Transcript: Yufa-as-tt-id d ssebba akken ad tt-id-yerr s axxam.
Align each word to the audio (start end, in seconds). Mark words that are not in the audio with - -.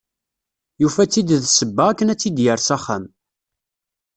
Yufa-as-tt-id 0.81 1.29
d 1.43 1.45
ssebba 1.49 1.83
akken 1.87 2.11
ad 2.11 2.17
tt-id-yerr 2.19 2.59
s 2.61 2.69
axxam. 2.75 3.03